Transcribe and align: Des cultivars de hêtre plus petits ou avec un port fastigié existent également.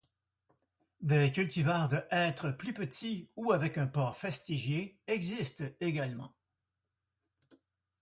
Des 1.01 1.31
cultivars 1.31 1.87
de 1.87 2.01
hêtre 2.09 2.49
plus 2.49 2.73
petits 2.73 3.29
ou 3.35 3.51
avec 3.51 3.77
un 3.77 3.85
port 3.85 4.17
fastigié 4.17 4.97
existent 5.07 5.65
également. 5.79 6.33